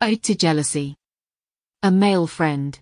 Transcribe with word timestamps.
Ode 0.00 0.22
to 0.22 0.36
Jealousy. 0.36 0.94
A 1.82 1.90
Male 1.90 2.28
Friend. 2.28 2.78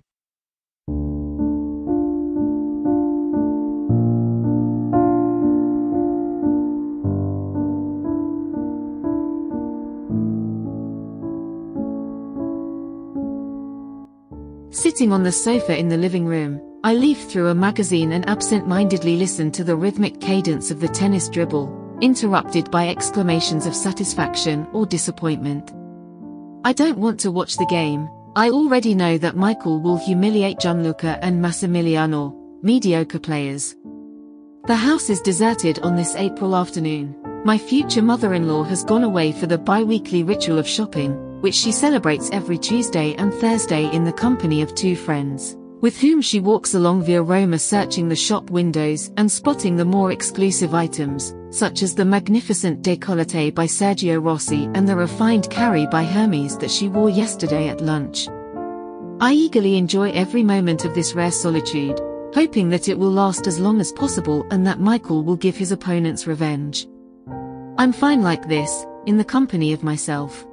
Sitting 14.71 15.11
on 15.11 15.23
the 15.23 15.33
sofa 15.33 15.75
in 15.75 15.89
the 15.89 15.96
living 15.96 16.27
room, 16.27 16.61
I 16.85 16.93
leaf 16.93 17.30
through 17.30 17.48
a 17.48 17.55
magazine 17.55 18.12
and 18.12 18.29
absent-mindedly 18.29 19.17
listen 19.17 19.51
to 19.53 19.64
the 19.64 19.75
rhythmic 19.75 20.21
cadence 20.21 20.71
of 20.71 20.80
the 20.80 20.89
tennis 20.89 21.30
dribble, 21.30 21.96
interrupted 22.03 22.71
by 22.71 22.89
exclamations 22.89 23.64
of 23.64 23.75
satisfaction 23.75 24.67
or 24.75 24.85
disappointment. 24.85 25.73
I 26.67 26.73
don't 26.73 26.98
want 26.98 27.21
to 27.21 27.30
watch 27.30 27.59
the 27.59 27.67
game, 27.67 28.11
I 28.35 28.51
already 28.51 28.93
know 28.93 29.19
that 29.19 29.37
Michael 29.37 29.80
will 29.80 29.98
humiliate 29.98 30.59
Gianluca 30.59 31.16
and 31.23 31.41
Massimiliano, 31.41 32.34
mediocre 32.61 33.20
players. 33.20 33.77
The 34.66 34.74
house 34.74 35.09
is 35.09 35.21
deserted 35.21 35.79
on 35.84 35.95
this 35.95 36.16
April 36.16 36.57
afternoon. 36.57 37.15
My 37.45 37.57
future 37.57 38.02
mother-in-law 38.02 38.65
has 38.65 38.83
gone 38.83 39.05
away 39.05 39.30
for 39.30 39.47
the 39.47 39.57
bi-weekly 39.57 40.24
ritual 40.24 40.59
of 40.59 40.66
shopping, 40.66 41.41
which 41.41 41.55
she 41.55 41.71
celebrates 41.71 42.30
every 42.33 42.59
Tuesday 42.59 43.15
and 43.15 43.33
Thursday 43.33 43.88
in 43.95 44.02
the 44.02 44.12
company 44.12 44.60
of 44.60 44.74
two 44.74 44.96
friends, 44.96 45.57
with 45.80 45.98
whom 45.98 46.21
she 46.23 46.41
walks 46.41 46.75
along 46.75 47.03
via 47.03 47.23
Roma 47.23 47.59
searching 47.59 48.09
the 48.09 48.16
shop 48.16 48.51
windows 48.51 49.11
and 49.16 49.30
spotting 49.30 49.77
the 49.77 49.85
more 49.85 50.12
exclusive 50.12 50.75
items, 50.75 51.35
such 51.51 51.83
as 51.83 51.95
the 51.95 52.05
magnificent 52.05 52.83
décolleté 52.83 53.55
by 53.55 53.66
Sergio 53.66 54.23
Rossi 54.23 54.69
and 54.75 54.89
the 54.89 54.97
refined 54.97 55.51
carry 55.51 55.87
by 55.87 56.02
Hermes 56.02 56.57
that 56.59 56.71
she 56.71 56.89
wore 56.89 57.11
yesterday 57.11 57.69
at 57.69 57.80
lunch. 57.80 58.29
I 59.21 59.33
eagerly 59.33 59.77
enjoy 59.77 60.11
every 60.12 60.43
moment 60.43 60.85
of 60.85 60.95
this 60.95 61.15
rare 61.15 61.30
solitude, 61.30 62.01
hoping 62.35 62.68
that 62.71 62.88
it 62.88 62.99
will 62.99 63.11
last 63.11 63.46
as 63.46 63.59
long 63.59 63.80
as 63.80 63.93
possible 63.93 64.47
and 64.51 64.67
that 64.67 64.81
Michael 64.81 65.23
will 65.23 65.37
give 65.37 65.57
his 65.57 65.73
opponents 65.73 66.27
revenge. 66.27 66.87
I'm 67.79 67.93
fine 67.93 68.23
like 68.23 68.49
this, 68.49 68.87
in 69.07 69.17
the 69.19 69.25
company 69.25 69.73
of 69.73 69.83
myself. 69.83 70.47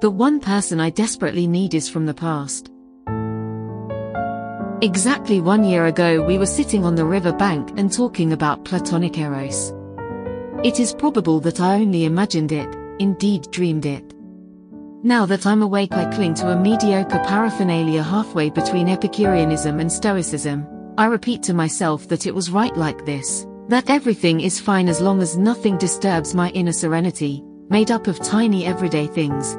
The 0.00 0.10
one 0.10 0.40
person 0.40 0.80
I 0.80 0.90
desperately 0.90 1.46
need 1.46 1.74
is 1.74 1.88
from 1.88 2.06
the 2.06 2.14
past. 2.14 2.70
Exactly 4.82 5.40
one 5.40 5.62
year 5.62 5.86
ago 5.86 6.22
we 6.22 6.38
were 6.38 6.46
sitting 6.46 6.84
on 6.84 6.94
the 6.94 7.04
river 7.04 7.32
bank 7.32 7.78
and 7.78 7.92
talking 7.92 8.32
about 8.32 8.64
platonic 8.64 9.18
eros. 9.18 9.74
It 10.64 10.80
is 10.80 10.94
probable 10.94 11.40
that 11.40 11.60
I 11.60 11.74
only 11.74 12.04
imagined 12.04 12.52
it, 12.52 12.68
indeed 12.98 13.50
dreamed 13.50 13.86
it. 13.86 14.14
Now 15.02 15.26
that 15.26 15.46
I'm 15.46 15.62
awake 15.62 15.92
I 15.92 16.10
cling 16.14 16.34
to 16.34 16.50
a 16.50 16.60
mediocre 16.60 17.22
paraphernalia 17.26 18.02
halfway 18.02 18.50
between 18.50 18.88
Epicureanism 18.88 19.80
and 19.80 19.92
Stoicism. 19.92 20.66
I 20.98 21.06
repeat 21.06 21.42
to 21.44 21.54
myself 21.54 22.08
that 22.08 22.26
it 22.26 22.34
was 22.34 22.50
right 22.50 22.76
like 22.76 23.04
this, 23.04 23.46
that 23.68 23.90
everything 23.90 24.40
is 24.40 24.60
fine 24.60 24.88
as 24.88 25.00
long 25.00 25.20
as 25.20 25.36
nothing 25.36 25.78
disturbs 25.78 26.34
my 26.34 26.50
inner 26.50 26.72
serenity, 26.72 27.42
made 27.68 27.90
up 27.90 28.06
of 28.06 28.18
tiny 28.20 28.66
everyday 28.66 29.06
things, 29.06 29.56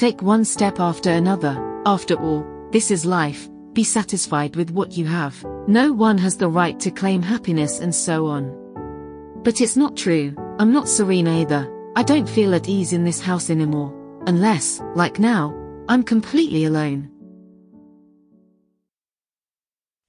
Take 0.00 0.22
one 0.22 0.46
step 0.46 0.80
after 0.80 1.10
another. 1.10 1.82
After 1.84 2.14
all, 2.14 2.46
this 2.70 2.90
is 2.90 3.04
life. 3.04 3.50
Be 3.80 3.84
satisfied 3.84 4.56
with 4.56 4.72
what 4.72 4.94
you 4.94 5.06
have. 5.06 5.42
No 5.66 5.90
one 5.90 6.18
has 6.18 6.36
the 6.36 6.50
right 6.50 6.78
to 6.80 6.90
claim 6.90 7.22
happiness 7.22 7.80
and 7.80 7.94
so 7.94 8.26
on. 8.26 9.40
But 9.42 9.62
it's 9.62 9.74
not 9.74 9.96
true. 9.96 10.34
I'm 10.58 10.70
not 10.70 10.86
serene 10.86 11.26
either. 11.26 11.66
I 11.96 12.02
don't 12.02 12.28
feel 12.28 12.54
at 12.54 12.68
ease 12.68 12.92
in 12.92 13.04
this 13.04 13.22
house 13.22 13.48
anymore. 13.48 13.90
Unless, 14.26 14.82
like 14.94 15.18
now, 15.18 15.56
I'm 15.88 16.02
completely 16.02 16.66
alone. 16.66 17.10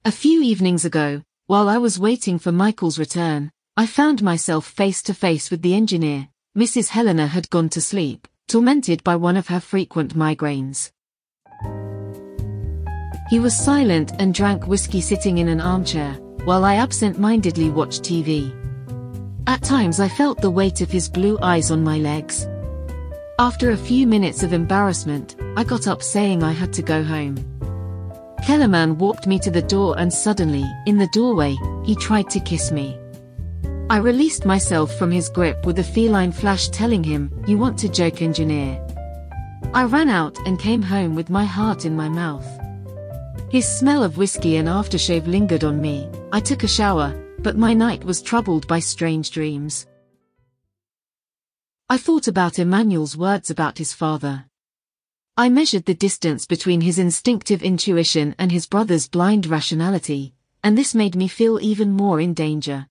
A 0.04 0.12
few 0.12 0.42
evenings 0.42 0.84
ago, 0.84 1.22
while 1.46 1.70
I 1.70 1.78
was 1.78 1.98
waiting 1.98 2.38
for 2.38 2.52
Michael's 2.52 2.98
return, 2.98 3.50
I 3.78 3.86
found 3.86 4.22
myself 4.22 4.66
face 4.66 5.02
to 5.04 5.14
face 5.14 5.50
with 5.50 5.62
the 5.62 5.74
engineer. 5.74 6.28
Mrs. 6.54 6.88
Helena 6.88 7.26
had 7.26 7.48
gone 7.48 7.70
to 7.70 7.80
sleep 7.80 8.28
tormented 8.48 9.02
by 9.02 9.16
one 9.16 9.38
of 9.38 9.48
her 9.48 9.60
frequent 9.60 10.14
migraines. 10.14 10.92
He 13.32 13.40
was 13.40 13.56
silent 13.56 14.12
and 14.18 14.34
drank 14.34 14.66
whiskey 14.66 15.00
sitting 15.00 15.38
in 15.38 15.48
an 15.48 15.58
armchair, 15.58 16.12
while 16.44 16.66
I 16.66 16.74
absent-mindedly 16.74 17.70
watched 17.70 18.02
TV. 18.02 18.54
At 19.46 19.62
times 19.62 20.00
I 20.00 20.08
felt 20.10 20.42
the 20.42 20.50
weight 20.50 20.82
of 20.82 20.90
his 20.90 21.08
blue 21.08 21.38
eyes 21.40 21.70
on 21.70 21.82
my 21.82 21.96
legs. 21.96 22.46
After 23.38 23.70
a 23.70 23.76
few 23.88 24.06
minutes 24.06 24.42
of 24.42 24.52
embarrassment, 24.52 25.36
I 25.56 25.64
got 25.64 25.88
up 25.88 26.02
saying 26.02 26.42
I 26.42 26.52
had 26.52 26.74
to 26.74 26.82
go 26.82 27.02
home. 27.02 27.36
Kellerman 28.44 28.98
walked 28.98 29.26
me 29.26 29.38
to 29.38 29.50
the 29.50 29.62
door 29.62 29.98
and 29.98 30.12
suddenly, 30.12 30.70
in 30.84 30.98
the 30.98 31.08
doorway, 31.14 31.56
he 31.86 31.96
tried 31.96 32.28
to 32.32 32.38
kiss 32.38 32.70
me. 32.70 32.98
I 33.88 33.96
released 33.96 34.44
myself 34.44 34.94
from 34.98 35.10
his 35.10 35.30
grip 35.30 35.64
with 35.64 35.78
a 35.78 35.84
feline 35.94 36.32
flash 36.32 36.68
telling 36.68 37.02
him, 37.02 37.32
you 37.46 37.56
want 37.56 37.78
to 37.78 37.88
joke 37.88 38.20
engineer. 38.20 38.78
I 39.72 39.84
ran 39.84 40.10
out 40.10 40.36
and 40.46 40.58
came 40.58 40.82
home 40.82 41.14
with 41.14 41.30
my 41.30 41.46
heart 41.46 41.86
in 41.86 41.96
my 41.96 42.10
mouth. 42.10 42.46
His 43.52 43.68
smell 43.68 44.02
of 44.02 44.16
whiskey 44.16 44.56
and 44.56 44.66
aftershave 44.66 45.26
lingered 45.26 45.62
on 45.62 45.78
me. 45.78 46.08
I 46.32 46.40
took 46.40 46.62
a 46.62 46.66
shower, 46.66 47.14
but 47.40 47.58
my 47.58 47.74
night 47.74 48.02
was 48.02 48.22
troubled 48.22 48.66
by 48.66 48.78
strange 48.78 49.30
dreams. 49.30 49.86
I 51.90 51.98
thought 51.98 52.28
about 52.28 52.58
Emmanuel's 52.58 53.14
words 53.14 53.50
about 53.50 53.76
his 53.76 53.92
father. 53.92 54.46
I 55.36 55.50
measured 55.50 55.84
the 55.84 55.92
distance 55.92 56.46
between 56.46 56.80
his 56.80 56.98
instinctive 56.98 57.62
intuition 57.62 58.34
and 58.38 58.50
his 58.50 58.66
brother's 58.66 59.06
blind 59.06 59.44
rationality, 59.44 60.32
and 60.64 60.78
this 60.78 60.94
made 60.94 61.14
me 61.14 61.28
feel 61.28 61.60
even 61.60 61.92
more 61.92 62.20
in 62.20 62.32
danger. 62.32 62.86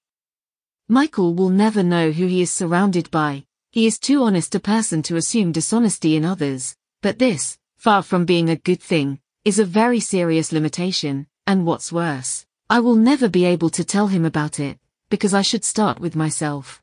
Michael 0.87 1.33
will 1.33 1.49
never 1.49 1.81
know 1.81 2.11
who 2.11 2.27
he 2.27 2.43
is 2.43 2.53
surrounded 2.53 3.09
by. 3.09 3.45
He 3.71 3.87
is 3.87 3.97
too 3.97 4.21
honest 4.21 4.53
a 4.53 4.59
person 4.59 5.01
to 5.03 5.15
assume 5.15 5.53
dishonesty 5.53 6.15
in 6.15 6.23
others. 6.23 6.75
But 7.01 7.17
this, 7.17 7.57
far 7.77 8.03
from 8.03 8.25
being 8.25 8.51
a 8.51 8.57
good 8.57 8.79
thing, 8.79 9.19
is 9.43 9.57
a 9.57 9.65
very 9.65 9.99
serious 9.99 10.51
limitation, 10.51 11.25
and 11.47 11.65
what's 11.65 11.91
worse, 11.91 12.45
I 12.69 12.79
will 12.79 12.93
never 12.93 13.27
be 13.27 13.43
able 13.45 13.71
to 13.71 13.83
tell 13.83 14.05
him 14.05 14.23
about 14.23 14.59
it, 14.59 14.77
because 15.09 15.33
I 15.33 15.41
should 15.41 15.65
start 15.65 15.99
with 15.99 16.15
myself. 16.15 16.79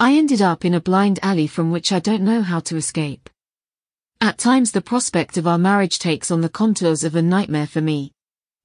I 0.00 0.14
ended 0.14 0.42
up 0.42 0.64
in 0.64 0.74
a 0.74 0.80
blind 0.80 1.20
alley 1.22 1.46
from 1.46 1.70
which 1.70 1.92
I 1.92 2.00
don't 2.00 2.24
know 2.24 2.42
how 2.42 2.58
to 2.60 2.76
escape. 2.76 3.30
At 4.20 4.36
times 4.36 4.72
the 4.72 4.80
prospect 4.80 5.36
of 5.36 5.46
our 5.46 5.58
marriage 5.58 6.00
takes 6.00 6.32
on 6.32 6.40
the 6.40 6.48
contours 6.48 7.04
of 7.04 7.14
a 7.14 7.22
nightmare 7.22 7.68
for 7.68 7.80
me. 7.80 8.14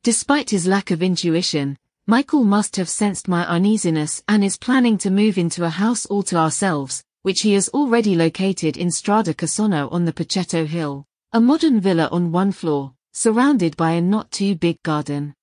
Despite 0.01 0.49
his 0.49 0.65
lack 0.65 0.89
of 0.89 1.03
intuition, 1.03 1.77
Michael 2.07 2.44
must 2.44 2.75
have 2.75 2.89
sensed 2.89 3.27
my 3.27 3.45
uneasiness 3.45 4.23
and 4.27 4.44
is 4.44 4.57
planning 4.57 4.97
to 4.97 5.11
move 5.11 5.38
into 5.38 5.63
a 5.63 5.69
house 5.69 6.07
all 6.07 6.23
to 6.23 6.38
ourselves, 6.38 7.03
which 7.21 7.41
he 7.41 7.53
has 7.53 7.69
already 7.69 8.15
located 8.15 8.77
in 8.77 8.89
Strada 8.89 9.35
Cassano 9.35 9.91
on 9.91 10.05
the 10.05 10.13
Pachetto 10.13 10.65
Hill, 10.65 11.05
a 11.33 11.39
modern 11.39 11.79
villa 11.81 12.07
on 12.11 12.31
one 12.31 12.51
floor, 12.51 12.94
surrounded 13.17 13.77
by 13.77 13.91
a 13.91 14.01
not 14.01 14.29
too 14.29 14.55
big 14.55 14.83
garden. 14.83 15.33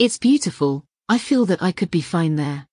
It's 0.00 0.18
beautiful, 0.18 0.84
I 1.08 1.18
feel 1.18 1.46
that 1.46 1.62
I 1.62 1.70
could 1.70 1.90
be 1.90 2.00
fine 2.00 2.34
there. 2.34 2.66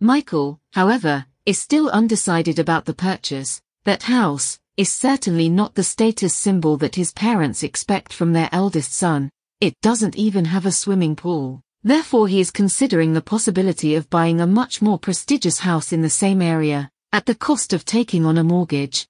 Michael, 0.00 0.60
however, 0.72 1.26
is 1.44 1.58
still 1.58 1.90
undecided 1.90 2.60
about 2.60 2.84
the 2.84 2.94
purchase. 2.94 3.60
That 3.84 4.04
house 4.04 4.60
is 4.76 4.92
certainly 4.92 5.48
not 5.48 5.74
the 5.74 5.82
status 5.82 6.32
symbol 6.32 6.76
that 6.76 6.94
his 6.94 7.12
parents 7.12 7.64
expect 7.64 8.12
from 8.12 8.32
their 8.32 8.48
eldest 8.52 8.92
son. 8.92 9.30
It 9.60 9.80
doesn't 9.82 10.14
even 10.14 10.44
have 10.44 10.64
a 10.64 10.70
swimming 10.70 11.16
pool. 11.16 11.60
Therefore 11.82 12.28
he 12.28 12.38
is 12.38 12.52
considering 12.52 13.14
the 13.14 13.20
possibility 13.20 13.96
of 13.96 14.08
buying 14.10 14.40
a 14.40 14.46
much 14.46 14.80
more 14.80 14.98
prestigious 14.98 15.58
house 15.58 15.92
in 15.92 16.02
the 16.02 16.08
same 16.08 16.40
area, 16.40 16.88
at 17.12 17.26
the 17.26 17.34
cost 17.34 17.72
of 17.72 17.84
taking 17.84 18.24
on 18.24 18.38
a 18.38 18.44
mortgage. 18.44 19.08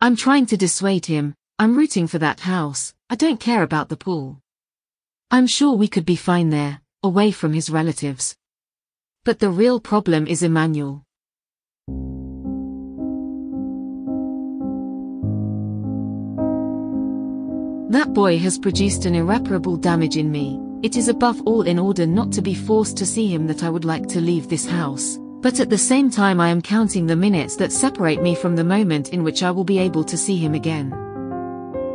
I'm 0.00 0.16
trying 0.16 0.46
to 0.46 0.56
dissuade 0.56 1.06
him, 1.06 1.34
I'm 1.60 1.76
rooting 1.76 2.08
for 2.08 2.18
that 2.18 2.40
house, 2.40 2.94
I 3.10 3.16
don't 3.16 3.40
care 3.40 3.62
about 3.62 3.88
the 3.88 3.96
pool. 3.96 4.42
I'm 5.30 5.46
sure 5.46 5.74
we 5.74 5.88
could 5.88 6.04
be 6.04 6.14
fine 6.14 6.50
there, 6.50 6.82
away 7.02 7.30
from 7.30 7.54
his 7.54 7.70
relatives. 7.70 8.36
But 9.24 9.38
the 9.38 9.48
real 9.48 9.80
problem 9.80 10.26
is 10.26 10.42
Emmanuel. 10.42 11.06
That 17.88 18.12
boy 18.12 18.38
has 18.40 18.58
produced 18.58 19.06
an 19.06 19.14
irreparable 19.14 19.78
damage 19.78 20.18
in 20.18 20.30
me, 20.30 20.60
it 20.82 20.98
is 20.98 21.08
above 21.08 21.40
all 21.46 21.62
in 21.62 21.78
order 21.78 22.06
not 22.06 22.30
to 22.32 22.42
be 22.42 22.54
forced 22.54 22.98
to 22.98 23.06
see 23.06 23.26
him 23.26 23.46
that 23.46 23.64
I 23.64 23.70
would 23.70 23.86
like 23.86 24.06
to 24.08 24.20
leave 24.20 24.50
this 24.50 24.66
house. 24.66 25.18
But 25.40 25.60
at 25.60 25.70
the 25.70 25.78
same 25.78 26.10
time 26.10 26.40
I 26.40 26.50
am 26.50 26.60
counting 26.60 27.06
the 27.06 27.16
minutes 27.16 27.56
that 27.56 27.72
separate 27.72 28.20
me 28.20 28.34
from 28.34 28.54
the 28.54 28.64
moment 28.64 29.14
in 29.14 29.24
which 29.24 29.42
I 29.42 29.50
will 29.50 29.64
be 29.64 29.78
able 29.78 30.04
to 30.04 30.16
see 30.18 30.36
him 30.36 30.52
again. 30.52 31.07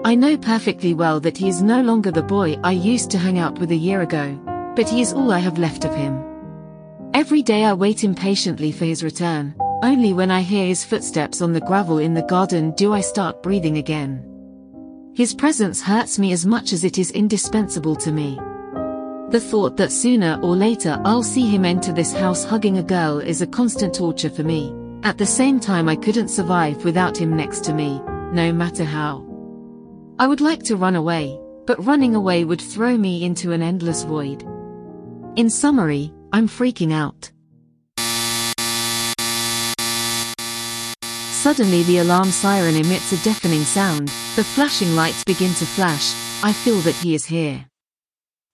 I 0.06 0.16
know 0.16 0.36
perfectly 0.38 0.94
well 0.94 1.20
that 1.22 1.38
he 1.38 1.48
is 1.48 1.62
no 1.62 1.82
longer 1.82 2.12
the 2.12 2.22
boy 2.22 2.60
I 2.62 2.72
used 2.72 3.10
to 3.12 3.18
hang 3.18 3.40
out 3.40 3.58
with 3.60 3.72
a 3.72 3.76
year 3.76 4.02
ago, 4.02 4.38
but 4.76 4.90
he 4.90 5.00
is 5.00 5.14
all 5.14 5.32
I 5.32 5.40
have 5.40 5.58
left 5.58 5.86
of 5.86 5.96
him. 5.96 6.22
Every 7.14 7.42
day 7.42 7.64
I 7.64 7.74
wait 7.74 8.04
impatiently 8.04 8.72
for 8.72 8.86
his 8.86 9.04
return, 9.04 9.56
Only 9.84 10.14
when 10.14 10.32
I 10.32 10.42
hear 10.42 10.66
his 10.66 10.84
footsteps 10.84 11.42
on 11.42 11.52
the 11.52 11.62
gravel 11.62 12.00
in 12.00 12.14
the 12.14 12.22
garden 12.22 12.72
do 12.72 12.94
I 12.94 13.02
start 13.02 13.44
breathing 13.44 13.78
again. 13.78 14.24
His 15.14 15.34
presence 15.34 15.82
hurts 15.82 16.20
me 16.20 16.32
as 16.32 16.46
much 16.46 16.74
as 16.74 16.84
it 16.84 16.98
is 16.98 17.12
indispensable 17.12 17.96
to 17.98 18.12
me. 18.12 18.36
The 19.30 19.40
thought 19.42 19.78
that 19.78 19.92
sooner 19.92 20.40
or 20.42 20.56
later 20.56 21.02
I'll 21.06 21.24
see 21.24 21.50
him 21.50 21.66
enter 21.66 21.92
this 21.92 22.14
house 22.14 22.44
hugging 22.44 22.78
a 22.78 22.84
girl 22.84 23.20
is 23.20 23.42
a 23.42 23.48
constant 23.48 23.94
torture 23.94 24.30
for 24.30 24.44
me. 24.44 24.74
At 25.04 25.18
the 25.18 25.26
same 25.26 25.60
time 25.60 25.88
I 25.88 25.96
couldn't 25.96 26.30
survive 26.30 26.84
without 26.86 27.18
him 27.18 27.36
next 27.36 27.64
to 27.66 27.74
me, 27.74 28.02
no 28.32 28.54
matter 28.54 28.84
how. 28.84 29.33
I 30.20 30.28
would 30.28 30.42
like 30.42 30.62
to 30.64 30.76
run 30.76 30.96
away, 30.96 31.40
but 31.66 31.84
running 31.84 32.14
away 32.14 32.46
would 32.46 32.62
throw 32.62 32.96
me 32.96 33.24
into 33.24 33.52
an 33.52 33.64
endless 33.64 34.04
void. 34.04 34.44
In 35.36 35.50
summary, 35.50 36.14
I'm 36.32 36.48
freaking 36.48 36.94
out. 36.94 37.32
Suddenly 41.32 41.84
the 41.84 41.98
alarm 41.98 42.30
siren 42.30 42.76
emits 42.76 43.12
a 43.12 43.18
deafening 43.24 43.64
sound, 43.64 44.10
the 44.36 44.44
flashing 44.44 44.96
lights 44.96 45.24
begin 45.24 45.54
to 45.56 45.66
flash, 45.66 46.14
I 46.44 46.54
feel 46.54 46.80
that 46.82 46.96
he 46.96 47.16
is 47.16 47.26
here. 47.26 47.66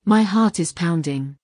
My 0.06 0.24
heart 0.24 0.60
is 0.62 0.72
pounding. 0.72 1.36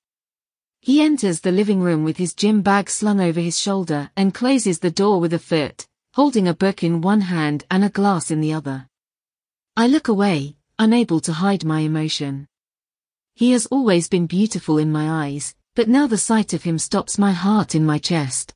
He 0.80 1.02
enters 1.02 1.42
the 1.42 1.52
living 1.52 1.82
room 1.82 2.06
with 2.06 2.16
his 2.18 2.34
gym 2.34 2.62
bag 2.62 2.90
slung 2.90 3.20
over 3.20 3.42
his 3.42 3.60
shoulder 3.60 4.10
and 4.16 4.34
closes 4.34 4.80
the 4.80 4.92
door 4.92 5.20
with 5.20 5.34
a 5.34 5.40
foot, 5.40 5.86
holding 6.14 6.48
a 6.48 6.54
book 6.54 6.84
in 6.84 7.02
one 7.02 7.22
hand 7.22 7.66
and 7.70 7.84
a 7.84 7.90
glass 7.90 8.32
in 8.32 8.40
the 8.40 8.54
other. 8.54 8.88
I 9.78 9.88
look 9.88 10.08
away, 10.08 10.56
unable 10.80 11.20
to 11.20 11.34
hide 11.34 11.66
my 11.66 11.82
emotion. 11.82 12.48
He 13.34 13.52
has 13.52 13.66
always 13.66 14.08
been 14.08 14.26
beautiful 14.26 14.78
in 14.78 14.90
my 14.90 15.26
eyes, 15.26 15.54
but 15.76 15.90
now 15.90 16.08
the 16.08 16.18
sight 16.18 16.54
of 16.54 16.64
him 16.64 16.80
stops 16.80 17.18
my 17.18 17.34
heart 17.34 17.76
in 17.76 17.86
my 17.86 17.98
chest. 17.98 18.54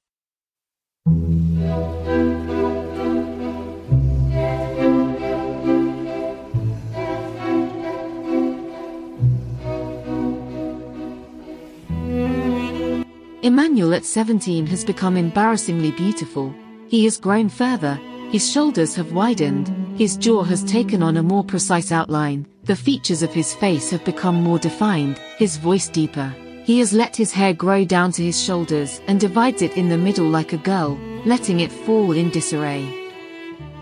Emmanuel 13.43 13.93
at 13.93 14.05
17 14.05 14.67
has 14.67 14.85
become 14.85 15.17
embarrassingly 15.17 15.91
beautiful. 15.91 16.55
He 16.87 17.03
has 17.03 17.17
grown 17.17 17.49
further, 17.49 17.95
his 18.31 18.49
shoulders 18.49 18.95
have 18.95 19.11
widened, 19.11 19.78
his 19.99 20.15
jaw 20.15 20.43
has 20.43 20.63
taken 20.63 21.03
on 21.03 21.17
a 21.17 21.21
more 21.21 21.43
precise 21.43 21.91
outline, 21.91 22.47
the 22.63 22.75
features 22.75 23.21
of 23.21 23.33
his 23.33 23.53
face 23.53 23.89
have 23.89 24.01
become 24.05 24.41
more 24.41 24.57
defined, 24.57 25.17
his 25.37 25.57
voice 25.57 25.89
deeper. 25.89 26.33
He 26.63 26.79
has 26.79 26.93
let 26.93 27.17
his 27.17 27.33
hair 27.33 27.53
grow 27.53 27.83
down 27.83 28.13
to 28.13 28.23
his 28.23 28.41
shoulders 28.41 29.01
and 29.07 29.19
divides 29.19 29.61
it 29.61 29.75
in 29.75 29.89
the 29.89 29.97
middle 29.97 30.29
like 30.29 30.53
a 30.53 30.57
girl, 30.57 30.97
letting 31.25 31.59
it 31.59 31.69
fall 31.69 32.13
in 32.13 32.29
disarray. 32.29 33.11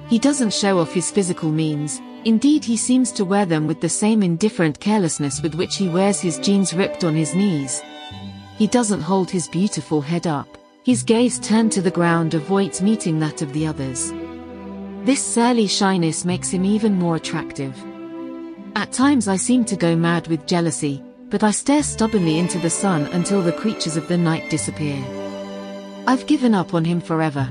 He 0.09 0.17
doesn't 0.17 0.55
show 0.55 0.79
off 0.79 0.91
his 0.91 1.11
physical 1.11 1.51
means, 1.51 2.01
indeed 2.25 2.65
he 2.65 2.77
seems 2.77 3.11
to 3.11 3.23
wear 3.23 3.45
them 3.45 3.67
with 3.67 3.79
the 3.79 3.87
same 3.87 4.23
indifferent 4.23 4.79
carelessness 4.79 5.43
with 5.43 5.53
which 5.53 5.75
he 5.75 5.87
wears 5.87 6.19
his 6.19 6.39
jeans 6.39 6.73
ripped 6.73 7.03
on 7.03 7.13
his 7.13 7.35
knees. 7.35 7.83
He 8.57 8.65
doesn't 8.65 9.01
hold 9.01 9.29
his 9.29 9.47
beautiful 9.47 10.01
head 10.01 10.25
up. 10.25 10.57
His 10.83 11.03
gaze 11.03 11.37
turned 11.37 11.71
to 11.73 11.81
the 11.83 11.91
ground 11.91 12.33
avoids 12.33 12.81
meeting 12.81 13.19
that 13.19 13.43
of 13.43 13.53
the 13.53 13.67
others. 13.67 14.11
This 15.07 15.23
surly 15.23 15.67
shyness 15.67 16.25
makes 16.25 16.49
him 16.49 16.65
even 16.65 16.93
more 16.99 17.15
attractive. 17.15 17.73
At 18.75 18.91
times 18.91 19.29
I 19.29 19.37
seem 19.37 19.63
to 19.63 19.77
go 19.77 19.95
mad 19.95 20.27
with 20.27 20.45
jealousy, 20.45 21.01
but 21.29 21.43
I 21.43 21.51
stare 21.51 21.81
stubbornly 21.81 22.39
into 22.39 22.59
the 22.59 22.69
sun 22.69 23.05
until 23.13 23.41
the 23.41 23.53
creatures 23.53 23.95
of 23.95 24.09
the 24.09 24.17
night 24.17 24.49
disappear. 24.49 25.01
I've 26.07 26.27
given 26.27 26.53
up 26.53 26.73
on 26.73 26.83
him 26.83 26.99
forever. 26.99 27.47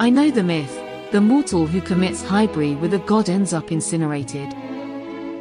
I 0.00 0.10
know 0.10 0.30
the 0.30 0.42
myth, 0.42 0.78
the 1.12 1.20
mortal 1.22 1.66
who 1.66 1.80
commits 1.80 2.22
hybris 2.22 2.78
with 2.78 2.92
a 2.92 2.98
god 2.98 3.30
ends 3.30 3.54
up 3.54 3.72
incinerated. 3.72 4.54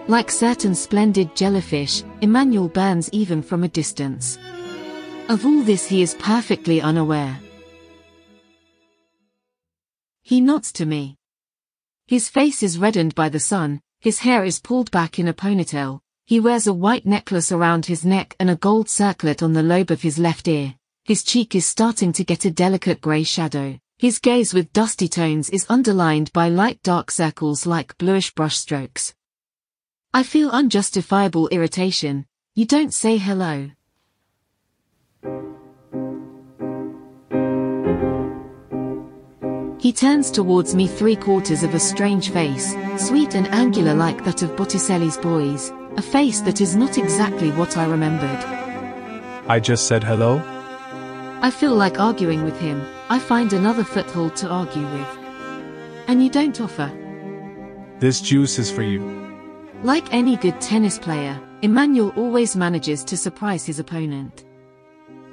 Like 0.07 0.31
certain 0.31 0.73
splendid 0.73 1.35
jellyfish, 1.35 2.01
Emmanuel 2.21 2.69
burns 2.69 3.09
even 3.11 3.41
from 3.41 3.65
a 3.65 3.67
distance. 3.67 4.37
Of 5.27 5.45
all 5.45 5.63
this 5.63 5.85
he 5.85 6.01
is 6.01 6.15
perfectly 6.15 6.79
unaware. 6.79 7.37
He 10.29 10.41
nods 10.41 10.71
to 10.73 10.85
me. 10.85 11.17
His 12.05 12.29
face 12.29 12.61
is 12.61 12.77
reddened 12.77 13.15
by 13.15 13.29
the 13.29 13.39
sun, 13.39 13.81
his 13.99 14.19
hair 14.19 14.45
is 14.45 14.59
pulled 14.59 14.91
back 14.91 15.17
in 15.17 15.27
a 15.27 15.33
ponytail, 15.33 16.01
he 16.27 16.39
wears 16.39 16.67
a 16.67 16.73
white 16.85 17.03
necklace 17.03 17.51
around 17.51 17.87
his 17.87 18.05
neck 18.05 18.35
and 18.39 18.47
a 18.47 18.55
gold 18.55 18.87
circlet 18.89 19.41
on 19.41 19.53
the 19.53 19.63
lobe 19.63 19.89
of 19.89 20.03
his 20.03 20.19
left 20.19 20.47
ear. 20.47 20.75
His 21.03 21.23
cheek 21.23 21.55
is 21.55 21.65
starting 21.65 22.13
to 22.13 22.23
get 22.23 22.45
a 22.45 22.51
delicate 22.51 23.01
grey 23.01 23.23
shadow. 23.23 23.79
His 23.97 24.19
gaze 24.19 24.53
with 24.53 24.71
dusty 24.71 25.07
tones 25.07 25.49
is 25.49 25.65
underlined 25.67 26.31
by 26.31 26.47
light 26.47 26.79
dark 26.83 27.09
circles 27.09 27.65
like 27.65 27.97
bluish 27.97 28.31
brushstrokes. 28.35 29.15
I 30.13 30.21
feel 30.21 30.51
unjustifiable 30.51 31.47
irritation. 31.47 32.27
You 32.53 32.67
don't 32.67 32.93
say 32.93 33.17
hello. 33.17 33.71
He 39.79 39.93
turns 39.93 40.29
towards 40.29 40.75
me 40.75 40.87
three 40.87 41.15
quarters 41.15 41.63
of 41.63 41.73
a 41.73 41.79
strange 41.79 42.31
face, 42.31 42.75
sweet 42.97 43.33
and 43.33 43.47
angular 43.47 43.93
like 43.93 44.25
that 44.25 44.43
of 44.43 44.57
Botticelli's 44.57 45.15
boys, 45.17 45.71
a 45.95 46.01
face 46.01 46.41
that 46.41 46.59
is 46.59 46.75
not 46.75 46.97
exactly 46.97 47.51
what 47.51 47.77
I 47.77 47.85
remembered. 47.85 48.43
I 49.47 49.61
just 49.61 49.87
said 49.87 50.03
hello? 50.03 50.43
I 51.41 51.49
feel 51.49 51.73
like 51.75 51.97
arguing 51.97 52.43
with 52.43 52.59
him, 52.59 52.85
I 53.07 53.19
find 53.19 53.53
another 53.53 53.85
foothold 53.85 54.35
to 54.37 54.49
argue 54.49 54.85
with. 54.85 55.17
And 56.07 56.21
you 56.21 56.29
don't 56.29 56.59
offer. 56.59 56.91
This 57.99 58.19
juice 58.19 58.59
is 58.59 58.69
for 58.69 58.83
you. 58.83 58.99
Like 59.83 60.13
any 60.13 60.35
good 60.35 60.59
tennis 60.59 60.99
player, 60.99 61.39
Emmanuel 61.61 62.11
always 62.17 62.53
manages 62.53 63.05
to 63.05 63.15
surprise 63.15 63.65
his 63.65 63.79
opponent. 63.79 64.43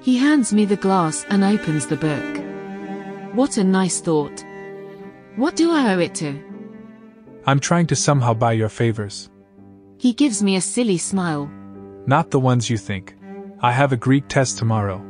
He 0.03 0.17
hands 0.17 0.53
me 0.53 0.67
the 0.67 0.77
glass 0.77 1.27
and 1.31 1.43
opens 1.43 1.89
the 1.89 1.97
book. 1.97 2.46
What 3.37 3.59
a 3.59 3.65
nice 3.65 4.01
thought. 4.01 4.47
What 5.37 5.57
do 5.57 5.71
I 5.71 5.93
owe 5.93 5.99
it 5.99 6.15
to? 6.15 6.43
I'm 7.45 7.61
trying 7.61 7.87
to 7.89 7.95
somehow 7.95 8.33
buy 8.33 8.53
your 8.53 8.71
favors. 8.71 9.29
He 9.99 10.15
gives 10.15 10.43
me 10.43 10.57
a 10.57 10.63
silly 10.63 10.97
smile. 10.97 11.51
Not 12.07 12.31
the 12.31 12.41
ones 12.41 12.71
you 12.71 12.79
think. 12.79 13.15
I 13.61 13.73
have 13.73 13.93
a 13.93 13.97
Greek 13.99 14.27
test 14.29 14.57
tomorrow. 14.57 15.05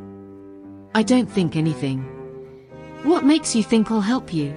I 0.93 1.05
don't 1.05 1.31
think 1.31 1.55
anything. 1.55 2.03
What 3.05 3.25
makes 3.25 3.55
you 3.55 3.63
think 3.63 3.93
I'll 3.93 4.01
help 4.01 4.35
you? 4.35 4.53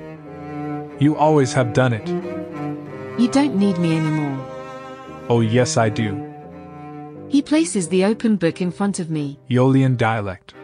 You 0.99 1.15
always 1.15 1.53
have 1.53 1.71
done 1.73 1.93
it. 1.93 2.07
You 3.21 3.27
don't 3.27 3.55
need 3.55 3.77
me 3.77 3.97
anymore. 3.97 4.47
Oh, 5.29 5.41
yes, 5.41 5.77
I 5.77 5.89
do. 5.89 6.17
He 7.27 7.43
places 7.43 7.87
the 7.87 8.03
open 8.05 8.35
book 8.37 8.61
in 8.63 8.71
front 8.71 8.97
of 8.97 9.11
me. 9.11 9.37
Aeolian 9.51 9.95
dialect. 9.95 10.55